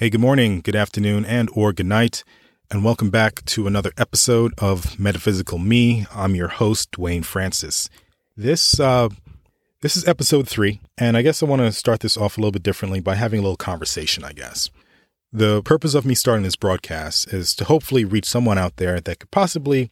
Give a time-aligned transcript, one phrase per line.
[0.00, 2.22] Hey, good morning, good afternoon, and or good night,
[2.70, 6.06] and welcome back to another episode of Metaphysical Me.
[6.14, 7.90] I'm your host, Dwayne Francis.
[8.36, 9.08] This uh
[9.82, 12.52] this is episode 3, and I guess I want to start this off a little
[12.52, 14.70] bit differently by having a little conversation, I guess.
[15.32, 19.18] The purpose of me starting this broadcast is to hopefully reach someone out there that
[19.18, 19.90] could possibly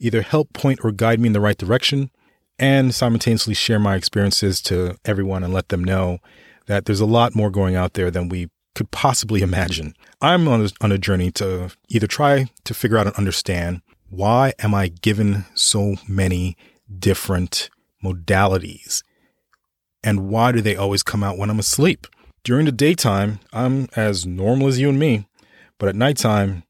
[0.00, 2.10] either help point or guide me in the right direction
[2.58, 6.18] and simultaneously share my experiences to everyone and let them know
[6.66, 9.94] that there's a lot more going out there than we could possibly imagine.
[10.20, 14.52] I'm on a, on a journey to either try to figure out and understand why
[14.58, 16.56] am I given so many
[16.98, 17.70] different
[18.02, 19.02] modalities
[20.02, 22.06] and why do they always come out when I'm asleep?
[22.44, 25.26] During the daytime, I'm as normal as you and me,
[25.78, 26.64] but at nighttime,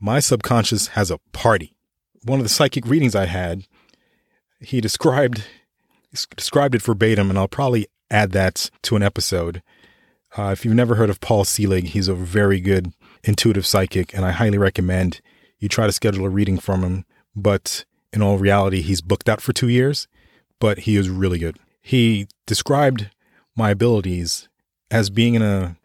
[0.00, 1.74] my subconscious has a party.
[2.24, 3.66] One of the psychic readings I had,
[4.60, 5.44] he described
[6.36, 9.62] described it verbatim, and I'll probably add that to an episode.
[10.36, 12.92] Uh, if you've never heard of Paul Selig, he's a very good
[13.24, 15.20] intuitive psychic, and I highly recommend
[15.58, 17.04] you try to schedule a reading from him.
[17.34, 20.06] But in all reality, he's booked out for two years,
[20.60, 21.58] but he is really good.
[21.80, 23.10] He described
[23.56, 24.48] my abilities
[24.90, 25.76] as being in a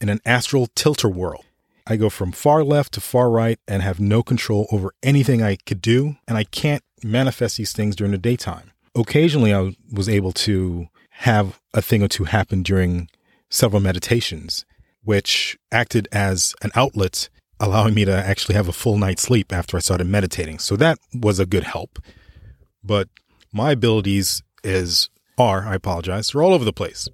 [0.00, 1.44] in an astral Tilt-A-Whirl.
[1.86, 5.56] I go from far left to far right and have no control over anything I
[5.56, 8.72] could do, and I can't manifest these things during the daytime.
[8.94, 13.08] Occasionally, I was able to have a thing or two happen during
[13.56, 14.64] several meditations,
[15.02, 19.76] which acted as an outlet, allowing me to actually have a full night's sleep after
[19.76, 20.58] I started meditating.
[20.58, 21.98] So that was a good help.
[22.84, 23.08] But
[23.52, 25.08] my abilities is
[25.38, 27.08] are, I apologize, they're all over the place.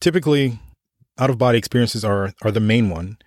[0.00, 0.60] Typically,
[1.18, 3.18] out of body experiences are are the main one,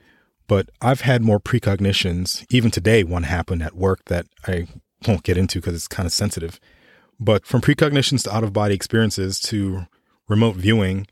[0.47, 2.45] but I've had more precognitions.
[2.49, 4.67] Even today, one happened at work that I
[5.07, 6.59] won't get into because it's kind of sensitive.
[7.19, 9.87] But from precognitions to out of body experiences to
[10.27, 11.07] remote viewing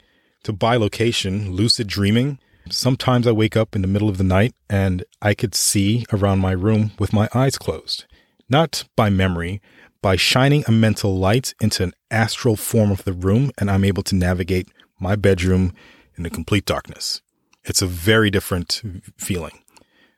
[0.47, 2.40] to bilocation, lucid dreaming.
[2.69, 6.40] Sometimes I wake up in the middle of the night and I could see around
[6.40, 8.06] my room with my eyes closed.
[8.47, 9.62] Not by memory,
[10.02, 14.03] by shining a mental light into an astral form of the room, and I'm able
[14.03, 14.69] to navigate
[15.02, 15.74] my bedroom
[16.16, 17.22] in the complete darkness.
[17.66, 18.81] It's a very different
[19.18, 19.59] feeling.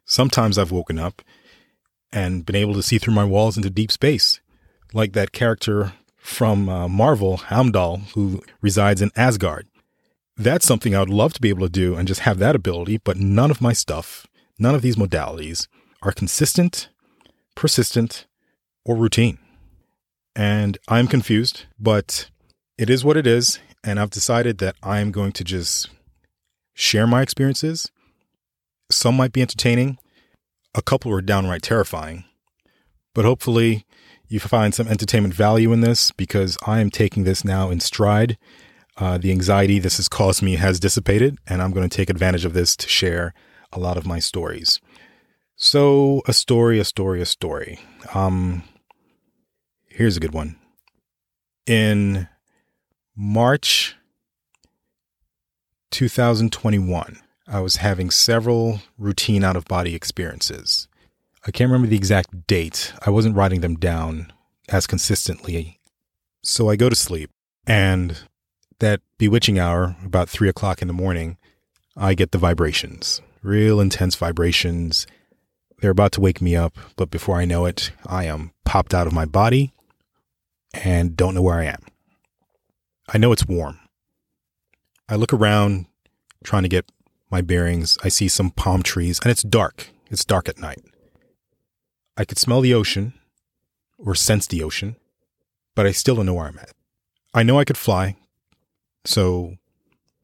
[0.06, 1.23] Sometimes I've woken up
[2.13, 4.41] and been able to see through my walls into deep space,
[4.94, 9.66] like that character from uh, Marvel, Heimdall, who resides in Asgard.
[10.39, 13.00] That's something I would love to be able to do and just have that ability,
[13.03, 14.25] but none of my stuff,
[14.57, 15.67] none of these modalities
[16.01, 16.88] are consistent,
[17.55, 18.25] persistent,
[18.85, 19.38] or routine.
[20.38, 22.29] And I'm confused, but
[22.77, 23.59] it is what it is.
[23.83, 25.89] And I've decided that I'm going to just
[26.73, 27.91] share my experiences.
[28.89, 29.97] Some might be entertaining,
[30.73, 32.23] a couple are downright terrifying,
[33.13, 33.85] but hopefully
[34.29, 38.38] you find some entertainment value in this because I am taking this now in stride.
[39.00, 42.44] Uh, the anxiety this has caused me has dissipated, and I'm going to take advantage
[42.44, 43.34] of this to share
[43.72, 44.82] a lot of my stories.
[45.56, 47.80] So, a story, a story, a story.
[48.14, 48.64] Um,
[49.88, 50.58] here's a good one.
[51.66, 52.28] In
[53.16, 53.96] March
[55.92, 60.88] 2021, I was having several routine out of body experiences.
[61.48, 62.94] I can't remember the exact date.
[63.06, 64.34] I wasn't writing them down
[64.68, 65.80] as consistently.
[66.44, 67.31] So I go to sleep,
[67.66, 68.18] and
[68.79, 71.38] that bewitching hour, about three o'clock in the morning,
[71.95, 75.06] I get the vibrations, real intense vibrations.
[75.79, 79.07] They're about to wake me up, but before I know it, I am popped out
[79.07, 79.73] of my body
[80.73, 81.84] and don't know where I am.
[83.07, 83.79] I know it's warm.
[85.07, 85.88] I look around,
[86.44, 86.91] trying to get
[87.31, 87.97] my bearings.
[88.03, 89.89] I see some palm trees, and it's dark.
[90.12, 90.81] It's dark at night.
[92.15, 93.13] I could smell the ocean
[93.98, 94.95] or sense the ocean,
[95.75, 96.71] but I still don't know where I'm at.
[97.33, 98.15] I know I could fly,
[99.06, 99.56] so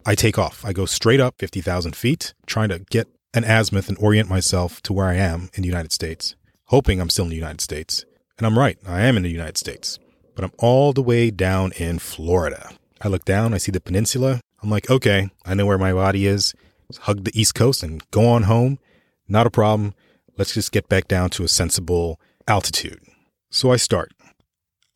[0.05, 0.63] I take off.
[0.65, 4.93] I go straight up 50,000 feet, trying to get an azimuth and orient myself to
[4.93, 6.35] where I am in the United States,
[6.65, 8.05] hoping I'm still in the United States.
[8.37, 9.99] And I'm right, I am in the United States,
[10.35, 12.71] but I'm all the way down in Florida.
[13.01, 14.41] I look down, I see the peninsula.
[14.61, 16.53] I'm like, okay, I know where my body is.
[17.01, 18.79] hug the East Coast and go on home.
[19.27, 19.93] Not a problem.
[20.37, 23.01] Let's just get back down to a sensible altitude.
[23.49, 24.11] So I start.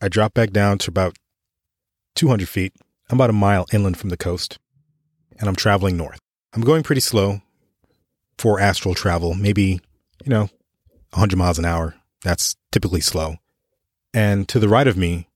[0.01, 1.17] I drop back down to about
[2.15, 2.73] 200 feet.
[3.09, 4.59] I'm about a mile inland from the coast,
[5.39, 6.19] and I'm traveling north.
[6.53, 7.41] I'm going pretty slow
[8.37, 9.81] for astral travel, maybe,
[10.23, 10.49] you know,
[11.11, 11.95] 100 miles an hour.
[12.23, 13.37] That's typically slow.
[14.13, 15.27] And to the right of me,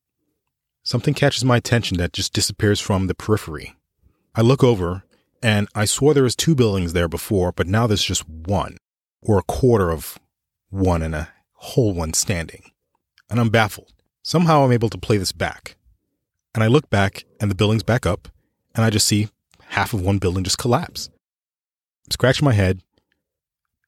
[0.83, 3.75] something catches my attention that just disappears from the periphery.
[4.35, 5.03] I look over,
[5.41, 8.77] and I swore there was two buildings there before, but now there's just one
[9.21, 10.19] or a quarter of
[10.69, 12.71] one and a whole one standing.
[13.29, 13.93] And I'm baffled.
[14.21, 15.75] Somehow I'm able to play this back.
[16.53, 18.27] And I look back and the building's back up
[18.75, 19.29] and I just see
[19.69, 21.09] half of one building just collapse.
[22.09, 22.81] Scratch my head.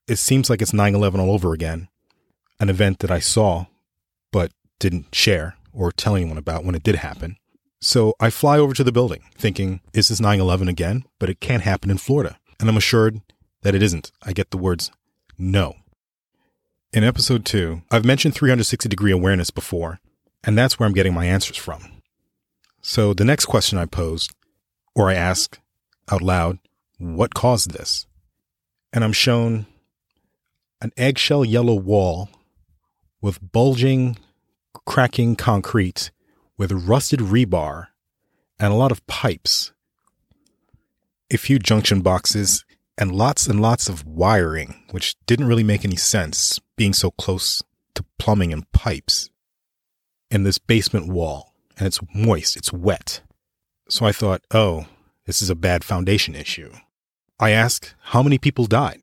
[0.08, 1.88] It seems like it's 9 11 all over again,
[2.60, 3.66] an event that I saw
[4.32, 7.36] but didn't share or tell anyone about when it did happen.
[7.80, 11.04] So I fly over to the building thinking, is this 9 11 again?
[11.18, 12.38] But it can't happen in Florida.
[12.58, 13.20] And I'm assured
[13.62, 14.12] that it isn't.
[14.22, 14.90] I get the words
[15.38, 15.74] no.
[16.92, 20.00] In episode two, I've mentioned 360 degree awareness before,
[20.42, 21.95] and that's where I'm getting my answers from.
[22.88, 24.32] So the next question I posed,
[24.94, 25.58] or I ask
[26.08, 26.60] out loud,
[26.98, 28.06] what caused this?
[28.92, 29.66] And I'm shown
[30.80, 32.28] an eggshell yellow wall
[33.20, 34.18] with bulging,
[34.86, 36.12] cracking concrete
[36.56, 37.88] with rusted rebar
[38.60, 39.72] and a lot of pipes,
[41.28, 42.64] a few junction boxes,
[42.96, 47.64] and lots and lots of wiring, which didn't really make any sense being so close
[47.96, 49.28] to plumbing and pipes
[50.30, 51.52] in this basement wall.
[51.76, 53.20] And it's moist, it's wet.
[53.88, 54.86] So I thought, oh,
[55.26, 56.72] this is a bad foundation issue.
[57.38, 59.02] I asked how many people died,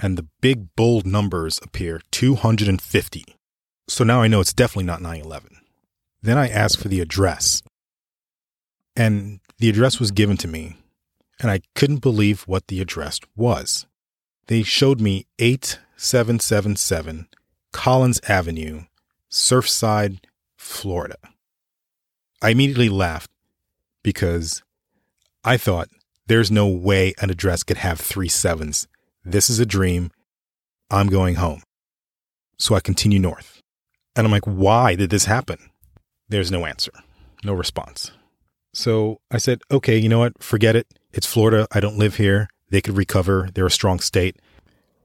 [0.00, 3.24] and the big bold numbers appear 250.
[3.88, 5.56] So now I know it's definitely not 9 11.
[6.20, 7.62] Then I asked for the address,
[8.96, 10.76] and the address was given to me
[11.40, 13.86] and I couldn't believe what the address was.
[14.46, 17.28] They showed me 8777
[17.72, 18.84] Collins Avenue,
[19.30, 20.18] Surfside,
[20.56, 21.16] Florida.
[22.40, 23.30] I immediately laughed
[24.02, 24.62] because
[25.44, 25.88] I thought
[26.26, 28.86] there's no way an address could have three sevens.
[29.24, 30.10] This is a dream.
[30.90, 31.62] I'm going home.
[32.58, 33.60] So I continue north.
[34.14, 35.58] And I'm like, why did this happen?
[36.28, 36.92] There's no answer,
[37.44, 38.12] no response.
[38.72, 40.42] So I said, okay, you know what?
[40.42, 40.86] Forget it.
[41.12, 41.66] It's Florida.
[41.72, 42.48] I don't live here.
[42.70, 43.48] They could recover.
[43.54, 44.36] They're a strong state.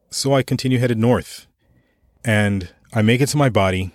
[0.09, 1.47] So I continue headed north
[2.24, 3.91] and I make it to my body.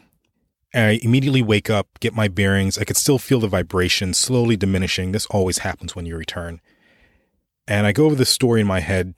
[0.74, 2.76] I immediately wake up, get my bearings.
[2.76, 5.12] I could still feel the vibration slowly diminishing.
[5.12, 6.60] This always happens when you return.
[7.66, 9.14] And I go over the story in my head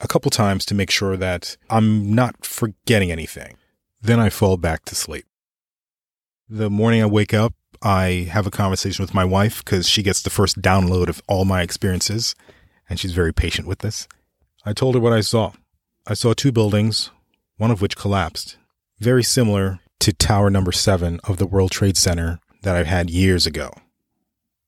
[0.00, 3.56] a couple times to make sure that I'm not forgetting anything.
[4.00, 5.26] Then I fall back to sleep.
[6.48, 10.22] The morning I wake up, I have a conversation with my wife because she gets
[10.22, 12.34] the first download of all my experiences,
[12.88, 14.06] and she's very patient with this.
[14.64, 15.52] I told her what I saw.
[16.06, 17.10] I saw two buildings,
[17.56, 18.58] one of which collapsed,
[18.98, 23.46] very similar to Tower Number 7 of the World Trade Center that I've had years
[23.46, 23.70] ago.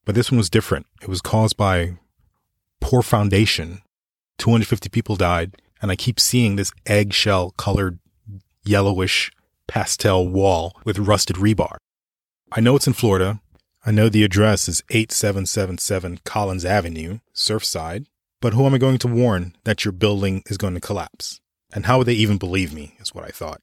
[0.05, 0.87] But this one was different.
[1.03, 1.99] It was caused by
[2.81, 3.83] poor foundation.
[4.39, 7.99] 250 people died, and I keep seeing this eggshell colored
[8.65, 9.31] yellowish
[9.67, 11.77] pastel wall with rusted rebar.
[12.51, 13.41] I know it's in Florida.
[13.85, 18.07] I know the address is 8777 Collins Avenue, Surfside.
[18.41, 21.41] But who am I going to warn that your building is going to collapse?
[21.73, 23.61] And how would they even believe me, is what I thought.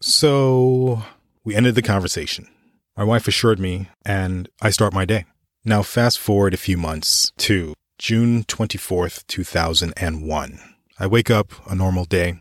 [0.00, 1.02] So
[1.44, 2.48] we ended the conversation.
[2.96, 5.24] My wife assured me, and I start my day.
[5.64, 10.60] Now, fast forward a few months to June 24th, 2001.
[10.98, 12.40] I wake up a normal day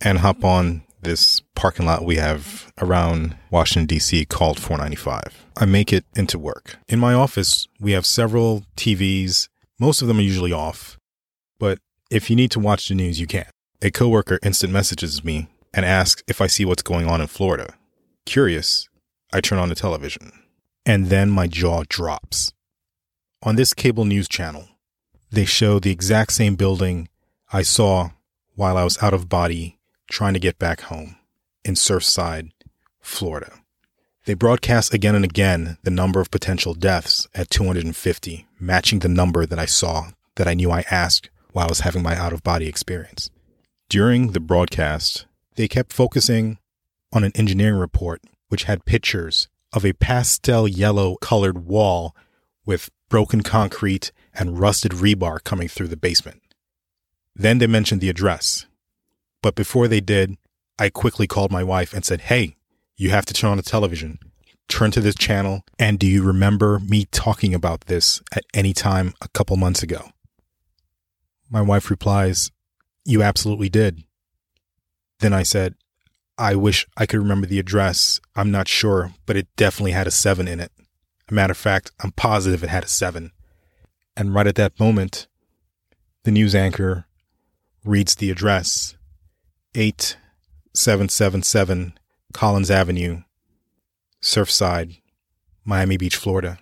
[0.00, 4.24] and hop on this parking lot we have around Washington, D.C.
[4.26, 5.46] called 495.
[5.56, 6.78] I make it into work.
[6.88, 9.48] In my office, we have several TVs.
[9.78, 10.96] Most of them are usually off,
[11.58, 11.78] but
[12.10, 13.46] if you need to watch the news, you can.
[13.82, 17.74] A coworker instant messages me and asks if I see what's going on in Florida.
[18.26, 18.88] Curious,
[19.32, 20.32] I turn on the television,
[20.84, 22.52] and then my jaw drops.
[23.42, 24.68] On this cable news channel,
[25.30, 27.08] they show the exact same building
[27.52, 28.10] I saw
[28.54, 29.78] while I was out of body
[30.10, 31.16] trying to get back home
[31.64, 32.50] in Surfside,
[33.00, 33.52] Florida.
[34.24, 39.46] They broadcast again and again the number of potential deaths at 250, matching the number
[39.46, 42.42] that I saw that I knew I asked while I was having my out of
[42.44, 43.30] body experience.
[43.88, 46.58] During the broadcast, they kept focusing
[47.12, 52.14] on an engineering report which had pictures of a pastel yellow colored wall
[52.66, 56.42] with broken concrete and rusted rebar coming through the basement.
[57.34, 58.66] Then they mentioned the address
[59.42, 60.38] but before they did,
[60.78, 62.56] I quickly called my wife and said, Hey,
[62.96, 64.18] you have to turn on the television.
[64.68, 65.64] Turn to this channel.
[65.78, 70.10] And do you remember me talking about this at any time a couple months ago?
[71.50, 72.52] My wife replies,
[73.04, 74.04] You absolutely did.
[75.22, 75.76] Then I said,
[76.36, 78.20] I wish I could remember the address.
[78.34, 80.72] I'm not sure, but it definitely had a seven in it.
[81.28, 83.30] A matter of fact, I'm positive it had a seven.
[84.16, 85.28] And right at that moment,
[86.24, 87.06] the news anchor
[87.84, 88.96] reads the address
[89.76, 91.96] 8777
[92.32, 93.22] Collins Avenue,
[94.20, 95.00] Surfside,
[95.64, 96.58] Miami Beach, Florida.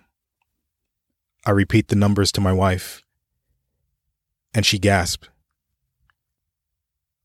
[1.47, 3.01] I repeat the numbers to my wife,
[4.53, 5.29] and she gasped.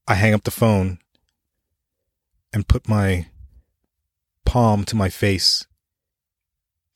[0.09, 0.99] I hang up the phone
[2.57, 3.27] and put my
[4.47, 5.67] palm to my face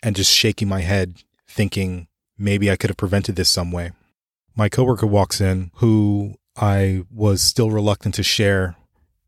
[0.03, 3.91] and just shaking my head, thinking maybe I could have prevented this some way.
[4.57, 8.75] My coworker walks in, who I was still reluctant to share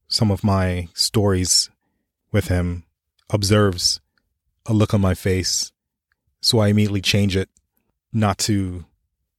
[0.08, 1.68] some of my stories
[2.32, 2.84] with him,
[3.28, 4.00] observes
[4.64, 5.70] a look on my face.
[6.40, 7.50] So I immediately change it
[8.10, 8.86] not to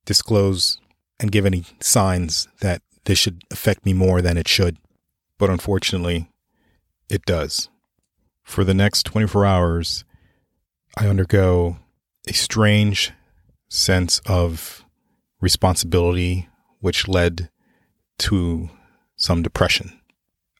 [0.05, 0.77] disclose
[1.19, 4.77] and give any signs that this should affect me more than it should.
[5.39, 6.29] But unfortunately,
[7.13, 7.69] it does.
[8.41, 10.03] For the next 24 hours,
[10.97, 11.77] I undergo
[12.27, 13.11] a strange
[13.69, 14.83] sense of
[15.39, 17.49] responsibility, which led
[18.17, 18.69] to
[19.15, 19.99] some depression.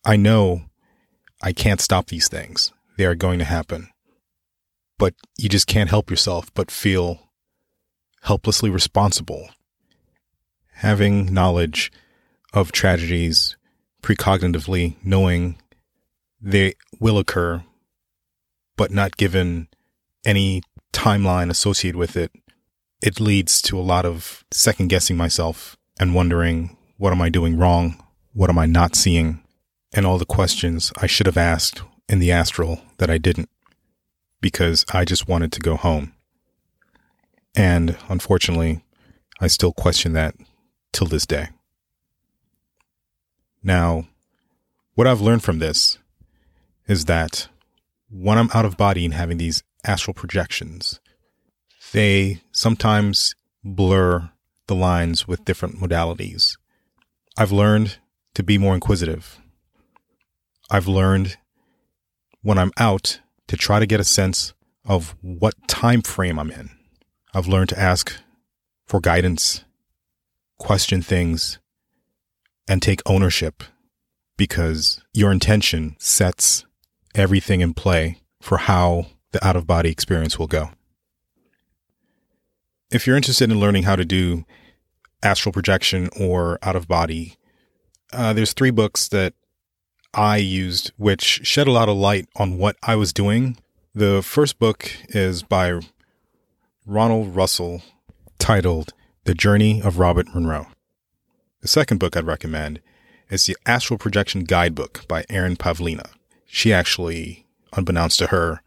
[0.05, 0.63] I know
[1.41, 2.71] I can't stop these things.
[2.97, 3.89] They are going to happen.
[4.99, 7.31] But you just can't help yourself but feel
[8.21, 9.49] helplessly responsible.
[10.75, 11.91] Having knowledge
[12.53, 13.57] of tragedies
[14.03, 15.57] precognitively, knowing
[16.43, 17.63] they will occur,
[18.75, 19.69] but not given
[20.25, 22.31] any timeline associated with it,
[23.01, 27.57] it leads to a lot of second guessing myself and wondering what am I doing
[27.57, 28.01] wrong?
[28.33, 29.41] What am I not seeing?
[29.93, 33.49] And all the questions I should have asked in the astral that I didn't
[34.41, 36.13] because I just wanted to go home.
[37.55, 38.83] And unfortunately,
[39.39, 40.35] I still question that
[40.91, 41.49] till this day.
[43.61, 44.07] Now,
[44.95, 45.97] what I've learned from this
[46.87, 47.47] is that
[48.09, 50.99] when I'm out of body and having these astral projections,
[51.91, 54.29] they sometimes blur
[54.67, 56.57] the lines with different modalities.
[57.37, 57.97] I've learned
[58.35, 59.39] to be more inquisitive.
[60.69, 61.37] I've learned
[62.41, 64.53] when I'm out to try to get a sense
[64.85, 66.69] of what time frame I'm in.
[67.33, 68.13] I've learned to ask
[68.85, 69.63] for guidance,
[70.57, 71.59] question things,
[72.67, 73.63] and take ownership
[74.37, 76.65] because your intention sets
[77.15, 80.69] everything in play for how the out of body experience will go.
[82.91, 84.45] If you're interested in learning how to do
[85.23, 87.35] astral projection or out of body,
[88.11, 89.33] uh, there's three books that
[90.13, 93.57] I used which shed a lot of light on what I was doing.
[93.95, 95.79] The first book is by
[96.85, 97.81] Ronald Russell
[98.37, 98.93] titled
[99.23, 100.67] The Journey of Robert Monroe.
[101.61, 102.81] The second book I'd recommend
[103.29, 106.11] is the Astral Projection Guidebook by Erin Pavlina.
[106.55, 108.61] She actually, unbeknownst to her,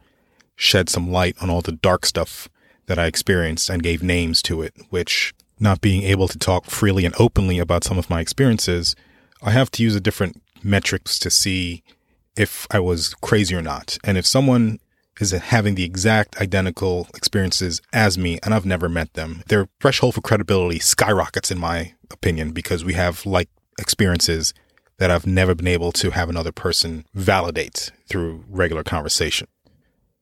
[0.57, 2.49] shed some light on all the dark stuff
[2.87, 7.05] that I experienced and gave names to it, which, not being able to talk freely
[7.05, 8.97] and openly about some of my experiences,
[9.41, 11.85] I have to use a different metrics to see
[12.37, 13.99] if I was crazy or not.
[14.03, 14.81] And if someone
[15.21, 20.17] is having the exact identical experiences as me and I've never met them, their threshold
[20.17, 24.53] for credibility skyrockets, in my opinion, because we have like experiences
[24.99, 29.49] that I've never been able to have another person validate through regular conversation.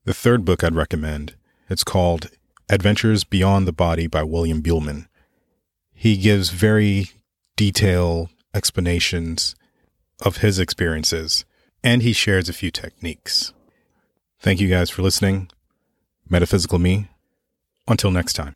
[0.04, 1.34] The third book I'd recommend,
[1.70, 2.30] it's called
[2.68, 5.06] Adventures Beyond the Body by William Buhlman.
[5.92, 7.10] He gives very
[7.56, 9.54] detailed explanations
[10.20, 11.44] of his experiences,
[11.82, 13.52] and he shares a few techniques.
[14.40, 15.50] Thank you guys for listening.
[16.28, 17.08] Metaphysical Me.
[17.86, 18.54] Until next time.